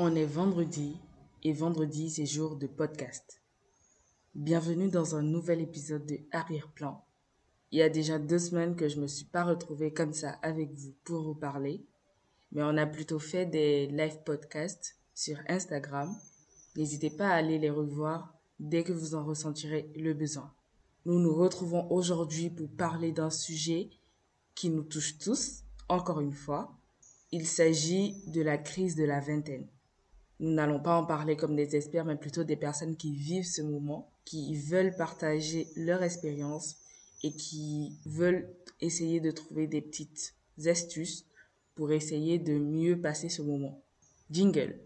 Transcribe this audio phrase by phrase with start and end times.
[0.00, 0.96] On est vendredi
[1.42, 3.42] et vendredi c'est jour de podcast.
[4.36, 7.04] Bienvenue dans un nouvel épisode de Arrière-plan.
[7.72, 10.72] Il y a déjà deux semaines que je me suis pas retrouvée comme ça avec
[10.72, 11.84] vous pour vous parler,
[12.52, 16.14] mais on a plutôt fait des live podcasts sur Instagram.
[16.76, 20.54] N'hésitez pas à aller les revoir dès que vous en ressentirez le besoin.
[21.06, 23.90] Nous nous retrouvons aujourd'hui pour parler d'un sujet
[24.54, 26.78] qui nous touche tous, encore une fois.
[27.32, 29.66] Il s'agit de la crise de la vingtaine.
[30.40, 33.62] Nous n'allons pas en parler comme des experts, mais plutôt des personnes qui vivent ce
[33.62, 36.76] moment, qui veulent partager leur expérience
[37.24, 38.48] et qui veulent
[38.80, 40.34] essayer de trouver des petites
[40.66, 41.26] astuces
[41.74, 43.82] pour essayer de mieux passer ce moment.
[44.30, 44.78] Jingle.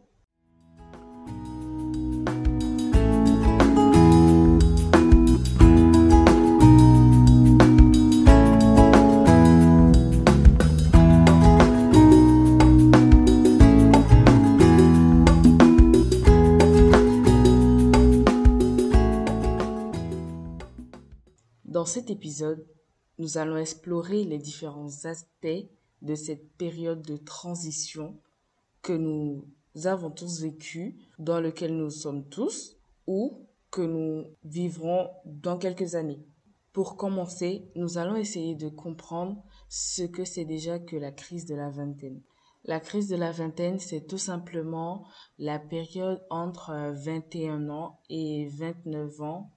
[21.82, 22.64] Dans cet épisode,
[23.18, 25.66] nous allons explorer les différents aspects
[26.00, 28.20] de cette période de transition
[28.82, 29.44] que nous
[29.82, 32.76] avons tous vécu, dans lequel nous sommes tous,
[33.08, 36.24] ou que nous vivrons dans quelques années.
[36.72, 41.56] Pour commencer, nous allons essayer de comprendre ce que c'est déjà que la crise de
[41.56, 42.22] la vingtaine.
[42.64, 45.04] La crise de la vingtaine, c'est tout simplement
[45.36, 49.50] la période entre 21 ans et 29 ans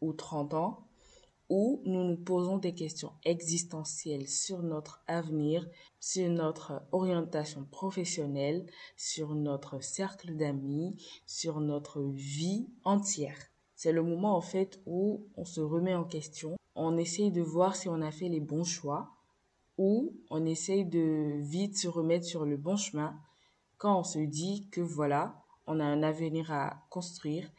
[0.00, 0.86] ou 30 ans
[1.54, 5.68] où nous nous posons des questions existentielles sur notre avenir,
[6.00, 8.64] sur notre orientation professionnelle,
[8.96, 13.36] sur notre cercle d'amis, sur notre vie entière.
[13.74, 17.76] C'est le moment en fait où on se remet en question, on essaye de voir
[17.76, 19.10] si on a fait les bons choix
[19.76, 23.20] ou on essaye de vite se remettre sur le bon chemin
[23.76, 27.52] quand on se dit que voilà, on a un avenir à construire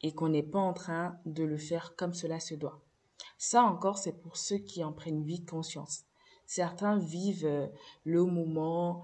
[0.00, 2.80] et qu'on n'est pas en train de le faire comme cela se doit.
[3.44, 6.04] Ça encore, c'est pour ceux qui en prennent vite conscience.
[6.46, 7.66] Certains vivent euh,
[8.04, 9.02] le moment,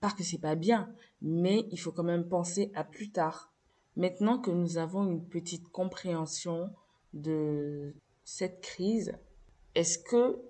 [0.00, 3.52] pas que c'est pas bien, mais il faut quand même penser à plus tard.
[3.94, 6.72] Maintenant que nous avons une petite compréhension
[7.12, 7.94] de
[8.24, 9.12] cette crise,
[9.74, 10.40] est-ce que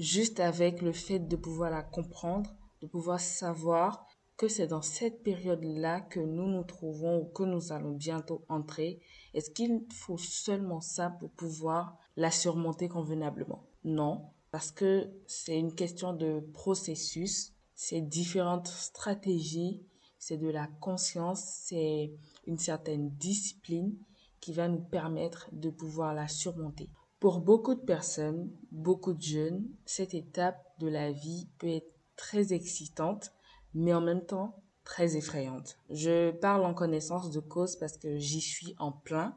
[0.00, 4.04] juste avec le fait de pouvoir la comprendre, de pouvoir savoir
[4.36, 8.98] que c'est dans cette période-là que nous nous trouvons ou que nous allons bientôt entrer,
[9.34, 13.64] est-ce qu'il faut seulement ça pour pouvoir la surmonter convenablement.
[13.84, 19.82] Non, parce que c'est une question de processus, c'est différentes stratégies,
[20.18, 22.12] c'est de la conscience, c'est
[22.46, 23.96] une certaine discipline
[24.40, 26.88] qui va nous permettre de pouvoir la surmonter.
[27.18, 32.52] Pour beaucoup de personnes, beaucoup de jeunes, cette étape de la vie peut être très
[32.52, 33.32] excitante,
[33.74, 35.78] mais en même temps très effrayante.
[35.90, 39.36] Je parle en connaissance de cause parce que j'y suis en plein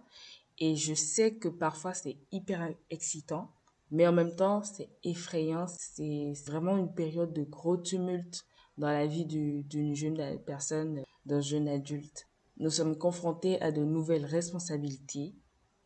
[0.60, 3.52] et je sais que parfois c'est hyper excitant,
[3.92, 5.66] mais en même temps c'est effrayant.
[5.68, 8.46] C'est vraiment une période de gros tumulte
[8.78, 12.28] dans la vie d'une jeune personne, d'un jeune adulte.
[12.58, 15.36] Nous sommes confrontés à de nouvelles responsabilités,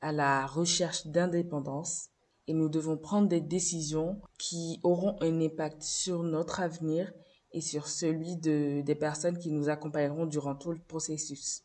[0.02, 2.10] à la recherche d'indépendance,
[2.48, 7.12] et nous devons prendre des décisions qui auront un impact sur notre avenir
[7.52, 11.64] et sur celui de, des personnes qui nous accompagneront durant tout le processus.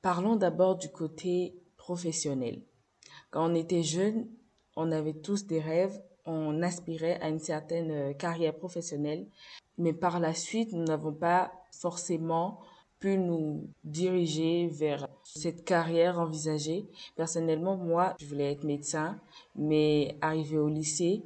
[0.00, 2.62] Parlons d'abord du côté professionnel.
[3.32, 4.28] Quand on était jeune,
[4.76, 9.26] on avait tous des rêves, on aspirait à une certaine euh, carrière professionnelle,
[9.78, 12.60] mais par la suite, nous n'avons pas forcément
[13.00, 16.86] pu nous diriger vers cette carrière envisagée.
[17.16, 19.18] Personnellement, moi, je voulais être médecin,
[19.56, 21.24] mais arrivé au lycée,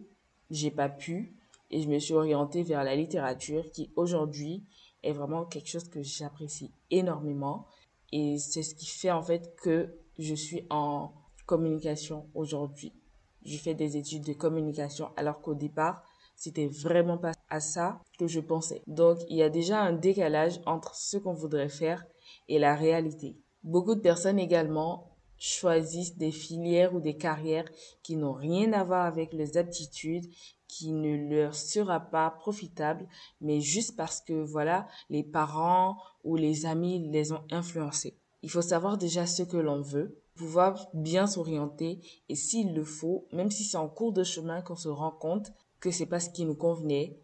[0.50, 1.34] j'ai pas pu
[1.70, 4.62] et je me suis orientée vers la littérature qui aujourd'hui
[5.02, 7.66] est vraiment quelque chose que j'apprécie énormément
[8.10, 11.12] et c'est ce qui fait en fait que je suis en
[11.46, 12.92] communication aujourd'hui.
[13.42, 16.02] J'ai fait des études de communication alors qu'au départ,
[16.34, 18.82] c'était vraiment pas à ça que je pensais.
[18.86, 22.04] Donc, il y a déjà un décalage entre ce qu'on voudrait faire
[22.48, 23.36] et la réalité.
[23.62, 27.68] Beaucoup de personnes également choisissent des filières ou des carrières
[28.02, 30.26] qui n'ont rien à voir avec les aptitudes,
[30.68, 33.06] qui ne leur sera pas profitable,
[33.40, 38.18] mais juste parce que voilà, les parents ou les amis les ont influencés.
[38.42, 43.26] Il faut savoir déjà ce que l'on veut, pouvoir bien s'orienter et s'il le faut,
[43.32, 46.30] même si c'est en cours de chemin qu'on se rend compte que c'est pas ce
[46.30, 47.18] qui nous convenait,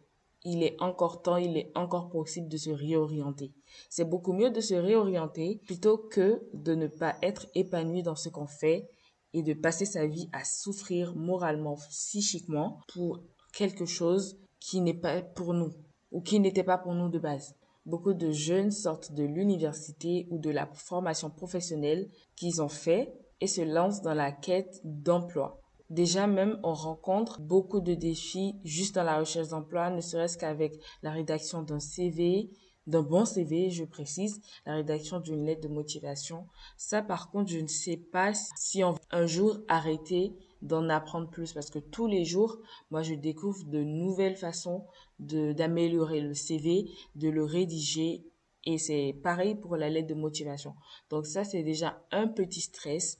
[0.44, 3.53] il est encore temps, il est encore possible de se réorienter.
[3.88, 8.29] C'est beaucoup mieux de se réorienter plutôt que de ne pas être épanoui dans ce
[8.29, 8.91] qu'on fait
[9.35, 13.23] et de passer sa vie à souffrir moralement, psychiquement pour
[13.53, 15.73] quelque chose qui n'est pas pour nous
[16.11, 17.55] ou qui n'était pas pour nous de base.
[17.87, 23.46] Beaucoup de jeunes sortent de l'université ou de la formation professionnelle qu'ils ont fait et
[23.46, 25.61] se lancent dans la quête d'emploi.
[25.90, 30.81] Déjà même, on rencontre beaucoup de défis juste dans la recherche d'emploi, ne serait-ce qu'avec
[31.02, 32.50] la rédaction d'un CV,
[32.87, 36.46] d'un bon CV, je précise, la rédaction d'une lettre de motivation.
[36.76, 40.32] Ça, par contre, je ne sais pas si on va un jour arrêter
[40.62, 42.58] d'en apprendre plus parce que tous les jours,
[42.90, 44.84] moi, je découvre de nouvelles façons
[45.23, 48.25] d'améliorer le CV, de le rédiger
[48.65, 50.75] et c'est pareil pour la lettre de motivation.
[51.11, 53.19] Donc ça, c'est déjà un petit stress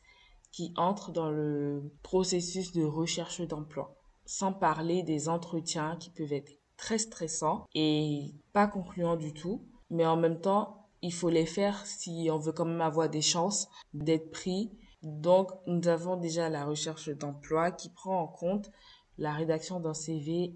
[0.53, 3.97] qui entre dans le processus de recherche d'emploi.
[4.25, 9.67] Sans parler des entretiens qui peuvent être très stressants et pas concluants du tout.
[9.91, 13.21] Mais en même temps, il faut les faire si on veut quand même avoir des
[13.21, 14.71] chances d'être pris.
[15.03, 18.71] Donc, nous avons déjà la recherche d'emploi qui prend en compte
[19.19, 20.55] la rédaction d'un CV,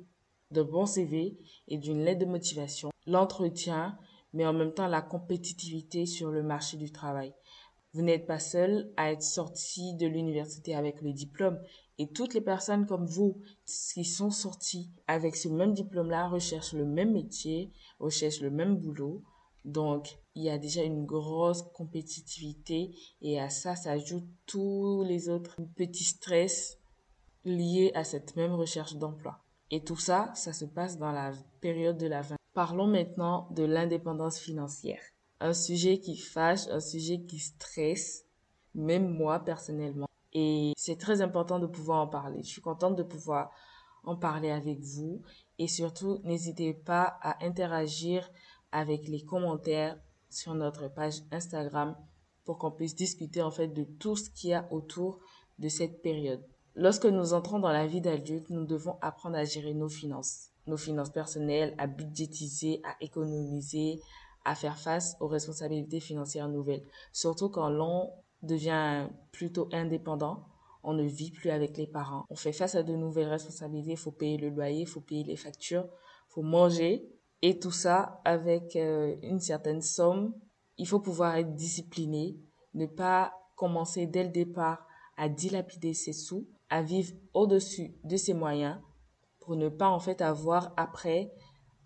[0.57, 1.39] d'un bon CV
[1.69, 3.99] et d'une lettre de motivation, l'entretien,
[4.33, 7.35] mais en même temps la compétitivité sur le marché du travail.
[7.93, 11.59] Vous n'êtes pas seul à être sorti de l'université avec le diplôme
[11.99, 16.85] et toutes les personnes comme vous qui sont sorties avec ce même diplôme-là recherchent le
[16.85, 19.23] même métier, recherchent le même boulot.
[19.65, 25.57] Donc, il y a déjà une grosse compétitivité et à ça s'ajoutent tous les autres
[25.75, 26.79] petits stress
[27.45, 29.46] liés à cette même recherche d'emploi.
[29.71, 32.37] Et tout ça, ça se passe dans la période de la vingtaine.
[32.55, 35.01] Parlons maintenant de l'indépendance financière
[35.41, 38.25] un sujet qui fâche, un sujet qui stresse,
[38.75, 40.09] même moi personnellement.
[40.33, 42.43] Et c'est très important de pouvoir en parler.
[42.43, 43.51] Je suis contente de pouvoir
[44.05, 45.23] en parler avec vous.
[45.59, 48.29] Et surtout, n'hésitez pas à interagir
[48.73, 49.99] avec les commentaires
[50.31, 51.97] sur notre page Instagram
[52.45, 55.21] pour qu'on puisse discuter en fait de tout ce qu'il y a autour
[55.59, 56.45] de cette période.
[56.79, 60.77] Lorsque nous entrons dans la vie d'adulte, nous devons apprendre à gérer nos finances, nos
[60.77, 63.99] finances personnelles, à budgétiser, à économiser,
[64.45, 66.85] à faire face aux responsabilités financières nouvelles.
[67.15, 68.13] Surtout quand l'on
[68.43, 70.45] devient plutôt indépendant,
[70.83, 72.27] on ne vit plus avec les parents.
[72.29, 75.25] On fait face à de nouvelles responsabilités, il faut payer le loyer, il faut payer
[75.25, 75.87] les factures,
[76.29, 77.09] il faut manger.
[77.41, 80.35] Et tout ça avec euh, une certaine somme.
[80.77, 82.37] Il faut pouvoir être discipliné,
[82.75, 84.87] ne pas commencer dès le départ
[85.17, 88.79] à dilapider ses sous, à vivre au-dessus de ses moyens
[89.41, 91.33] pour ne pas en fait avoir après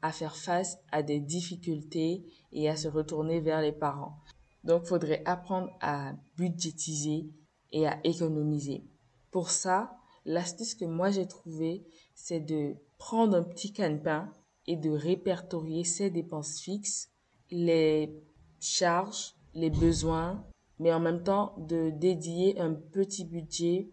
[0.03, 4.19] à faire face à des difficultés et à se retourner vers les parents.
[4.65, 7.29] Donc, faudrait apprendre à budgétiser
[7.73, 8.85] et à économiser.
[9.31, 11.85] Pour ça, l'astuce que moi j'ai trouvée,
[12.15, 14.31] c'est de prendre un petit calepin
[14.67, 17.11] et de répertorier ses dépenses fixes,
[17.50, 18.12] les
[18.61, 20.44] charges, les besoins,
[20.79, 23.91] mais en même temps de dédier un petit budget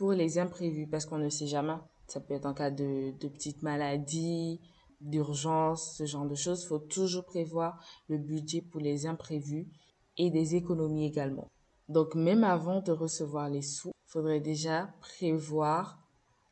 [0.00, 1.74] pour les imprévus parce qu'on ne sait jamais.
[2.06, 4.58] Ça peut être en cas de, de petites maladies,
[5.02, 9.68] d'urgence, ce genre de choses, il faut toujours prévoir le budget pour les imprévus
[10.16, 11.48] et des économies également.
[11.90, 15.98] Donc même avant de recevoir les sous, il faudrait déjà prévoir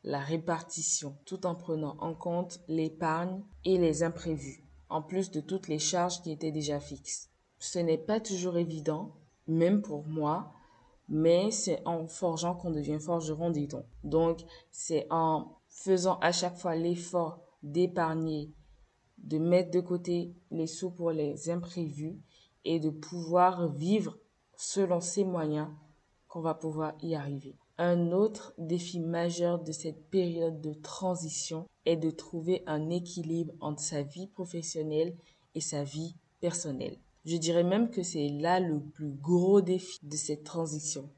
[0.03, 5.67] la répartition tout en prenant en compte l'épargne et les imprévus, en plus de toutes
[5.67, 7.31] les charges qui étaient déjà fixes.
[7.57, 9.15] Ce n'est pas toujours évident,
[9.47, 10.53] même pour moi,
[11.09, 13.83] mais c'est en forgeant qu'on devient forgeron, dit-on.
[14.03, 14.41] Donc
[14.71, 18.53] c'est en faisant à chaque fois l'effort d'épargner,
[19.17, 22.19] de mettre de côté les sous pour les imprévus
[22.63, 24.17] et de pouvoir vivre
[24.55, 25.69] selon ses moyens
[26.27, 27.55] qu'on va pouvoir y arriver.
[27.77, 33.81] Un autre défi majeur de cette période de transition est de trouver un équilibre entre
[33.81, 35.15] sa vie professionnelle
[35.55, 36.99] et sa vie personnelle.
[37.29, 41.11] Je dirais même que c'est là le plus gros défi de cette transition.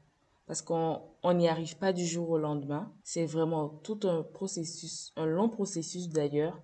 [0.46, 1.00] Parce qu'on
[1.32, 2.92] n'y arrive pas du jour au lendemain.
[3.02, 6.60] C'est vraiment tout un processus, un long processus d'ailleurs.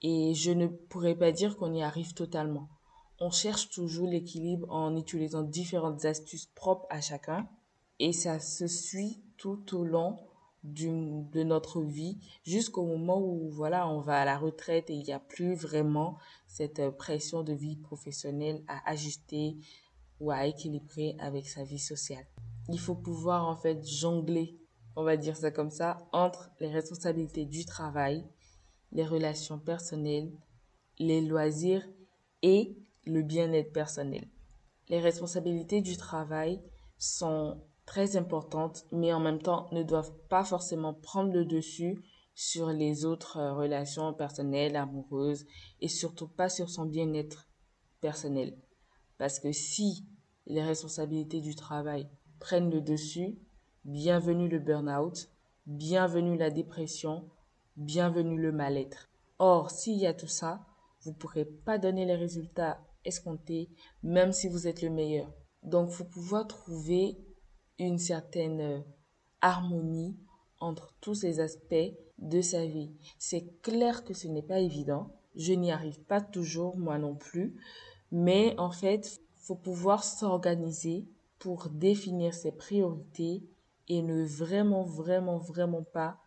[0.00, 2.68] Et je ne pourrais pas dire qu'on y arrive totalement.
[3.18, 7.48] On cherche toujours l'équilibre en utilisant différentes astuces propres à chacun.
[7.98, 10.18] Et ça se suit tout au long
[10.64, 15.12] de notre vie jusqu'au moment où voilà on va à la retraite et il n'y
[15.12, 19.56] a plus vraiment cette pression de vie professionnelle à ajuster
[20.20, 22.26] ou à équilibrer avec sa vie sociale
[22.68, 24.58] il faut pouvoir en fait jongler,
[24.96, 28.24] on va dire ça comme ça, entre les responsabilités du travail,
[28.92, 30.30] les relations personnelles,
[30.98, 31.86] les loisirs
[32.42, 34.28] et le bien-être personnel.
[34.88, 36.60] Les responsabilités du travail
[36.98, 42.04] sont très importantes, mais en même temps ne doivent pas forcément prendre le dessus
[42.34, 45.46] sur les autres euh, relations personnelles, amoureuses,
[45.80, 47.48] et surtout pas sur son bien-être
[48.02, 48.58] personnel.
[49.16, 50.04] Parce que si
[50.46, 53.38] les responsabilités du travail prennent le dessus.
[53.84, 55.28] Bienvenue le burn-out,
[55.66, 57.28] bienvenue la dépression,
[57.76, 59.08] bienvenue le mal-être.
[59.38, 60.66] Or, s'il y a tout ça,
[61.02, 63.70] vous ne pourrez pas donner les résultats escomptés,
[64.02, 65.32] même si vous êtes le meilleur.
[65.62, 67.18] Donc, faut pouvoir trouver
[67.78, 68.80] une certaine euh,
[69.40, 70.16] harmonie
[70.60, 72.90] entre tous ces aspects de sa vie.
[73.18, 75.12] C'est clair que ce n'est pas évident.
[75.36, 77.54] Je n'y arrive pas toujours, moi non plus.
[78.10, 81.06] Mais en fait, faut pouvoir s'organiser
[81.38, 83.44] pour définir ses priorités
[83.88, 86.18] et ne vraiment, vraiment, vraiment pas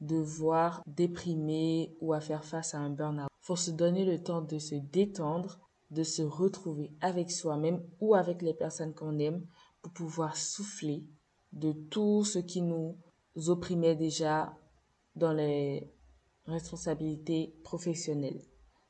[0.00, 3.28] devoir déprimer ou à faire face à un burn-out.
[3.40, 8.42] Faut se donner le temps de se détendre, de se retrouver avec soi-même ou avec
[8.42, 9.44] les personnes qu'on aime
[9.82, 11.04] pour pouvoir souffler
[11.52, 12.96] de tout ce qui nous
[13.46, 14.56] opprimait déjà
[15.16, 15.90] dans les
[16.46, 18.42] responsabilités professionnelles.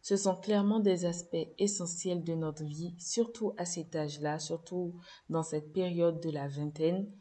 [0.02, 4.94] Ce sont clairement des aspects essentiels de notre vie, surtout à cet âge-là, surtout
[5.28, 7.12] dans cette période de la vingtaine.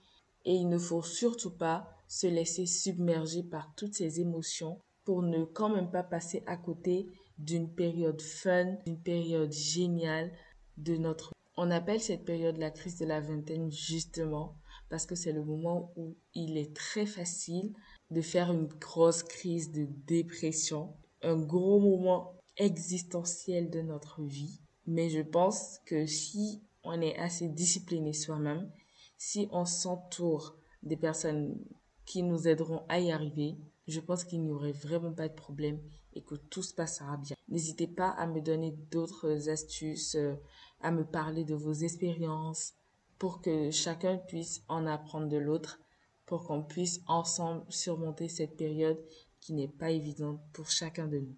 [0.46, 5.44] Et il ne faut surtout pas se laisser submerger par toutes ces émotions pour ne
[5.44, 7.08] quand même pas passer à côté
[7.38, 10.32] d'une période fun, d'une période géniale
[10.78, 14.56] de notre on appelle cette période la crise de la vingtaine justement
[14.90, 17.74] parce que c'est le moment où il est très facile
[18.12, 24.62] de faire une grosse crise de dépression, un gros moment existentiel de notre vie.
[24.88, 28.72] Mais je pense que si on est assez discipliné soi-même,
[29.18, 31.60] si on s'entoure des personnes
[32.06, 35.82] qui nous aideront à y arriver, je pense qu'il n'y aurait vraiment pas de problème
[36.14, 37.36] et que tout se passera bien.
[37.50, 40.36] N'hésitez pas à me donner d'autres astuces, euh,
[40.82, 42.74] à me parler de vos expériences
[43.18, 45.80] pour que chacun puisse en apprendre de l'autre,
[46.26, 49.00] pour qu'on puisse ensemble surmonter cette période
[49.40, 51.36] qui n'est pas évidente pour chacun de nous.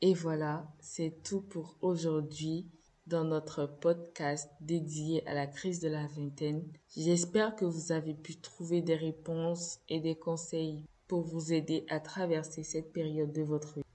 [0.00, 2.66] Et voilà, c'est tout pour aujourd'hui
[3.06, 6.64] dans notre podcast dédié à la crise de la vingtaine.
[6.96, 12.00] J'espère que vous avez pu trouver des réponses et des conseils pour vous aider à
[12.00, 13.91] traverser cette période de votre vie.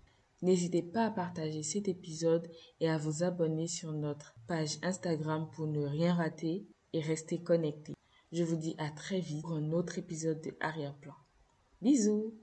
[0.48, 2.50] N'hésitez pas à partager cet épisode
[2.80, 7.94] et à vous abonner sur notre page Instagram pour ne rien rater et rester connecté.
[8.32, 11.16] Je vous dis à très vite pour un autre épisode de Arrière-plan.
[11.82, 12.34] Bisous